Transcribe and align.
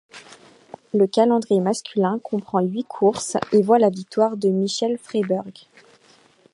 Le 0.95 1.05
calendrier 1.05 1.61
masculin 1.61 2.17
comprend 2.23 2.59
huit 2.61 2.85
courses 2.87 3.37
et 3.51 3.61
voit 3.61 3.77
la 3.77 3.91
victoire 3.91 4.35
de 4.35 4.49
Michael 4.49 4.97
Freiberg. 4.97 5.67